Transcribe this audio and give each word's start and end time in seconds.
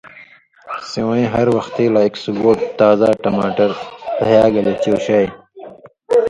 سِوَیں 0.89 1.27
ہر 1.33 1.47
وختی 1.55 1.85
لا 1.93 1.99
ایک 2.05 2.15
سُگو 2.23 2.51
تازا 2.77 3.09
ٹماٹر 3.21 3.69
دھیاگلے 4.23 4.73
چُوݜیائ۔ 4.83 5.27